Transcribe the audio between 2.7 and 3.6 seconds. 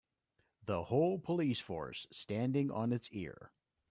on it's ear.